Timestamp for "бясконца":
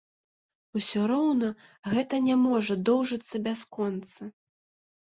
3.47-4.21